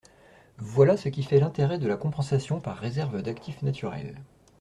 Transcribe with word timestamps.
Voilà 0.57 0.97
ce 0.97 1.09
qui 1.09 1.21
fait 1.21 1.39
l’intérêt 1.39 1.77
de 1.77 1.87
la 1.87 1.95
compensation 1.95 2.59
par 2.59 2.79
réserve 2.79 3.21
d’actifs 3.21 3.61
naturels. 3.61 4.17